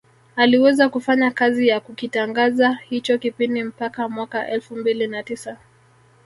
Aliweza 0.35 0.89
kufanya 0.89 1.31
kazi 1.31 1.67
ya 1.67 1.79
kukitangaza 1.79 2.73
hicho 2.89 3.17
kipindi 3.17 3.63
mpaka 3.63 4.09
mwaka 4.09 4.47
elfu 4.47 4.75
mbili 4.75 5.07
na 5.07 5.23
tisa 5.23 5.57